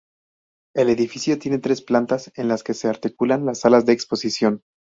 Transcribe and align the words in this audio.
El 0.73 0.89
edificio 0.89 1.37
tiene 1.37 1.59
tres 1.59 1.83
plantas 1.83 2.31
en 2.35 2.47
las 2.47 2.63
que 2.63 2.73
se 2.73 2.87
articulan 2.87 3.45
las 3.45 3.59
salas 3.59 3.85
de 3.85 3.93
exposición. 3.93 4.63